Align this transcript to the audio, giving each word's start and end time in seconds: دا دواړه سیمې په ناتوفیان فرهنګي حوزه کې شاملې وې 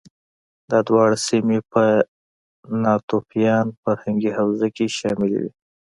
دا 0.69 0.79
دواړه 0.87 1.15
سیمې 1.27 1.59
په 1.71 1.83
ناتوفیان 2.83 3.65
فرهنګي 3.81 4.31
حوزه 4.37 4.67
کې 4.75 4.85
شاملې 4.97 5.37
وې 5.41 5.51